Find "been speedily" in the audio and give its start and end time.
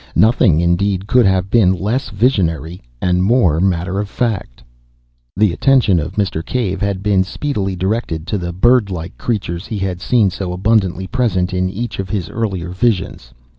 7.03-7.75